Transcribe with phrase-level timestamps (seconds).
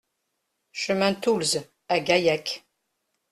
[0.71, 2.65] Chemin Toulze à Gaillac